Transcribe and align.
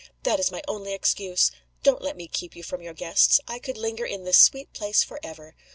That 0.23 0.39
is 0.39 0.49
my 0.49 0.63
only 0.67 0.93
excuse. 0.95 1.51
Don't 1.83 2.01
let 2.01 2.17
me 2.17 2.25
keep 2.27 2.55
you 2.55 2.63
from 2.63 2.81
your 2.81 2.95
guests. 2.95 3.39
I 3.47 3.59
could 3.59 3.77
linger 3.77 4.03
in 4.03 4.23
this 4.23 4.39
sweet 4.39 4.73
place 4.73 5.03
forever! 5.03 5.53